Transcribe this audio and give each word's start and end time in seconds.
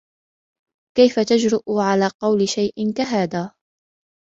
كيف 0.97 1.19
تجرء 1.19 1.77
على 1.79 2.11
قول 2.21 2.49
شيءٍ 2.49 2.93
كهذا؟ 2.93 3.53